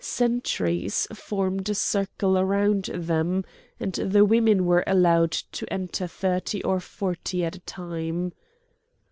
Sentries 0.03 1.05
formed 1.13 1.69
a 1.69 1.75
circle 1.75 2.33
round 2.43 2.85
them, 2.85 3.43
and 3.79 3.93
the 3.93 4.25
women 4.25 4.65
were 4.65 4.83
allowed 4.87 5.29
to 5.33 5.71
enter 5.71 6.07
thirty 6.07 6.63
or 6.63 6.79
forty 6.79 7.45
at 7.45 7.57
a 7.57 7.59
time. 7.59 8.33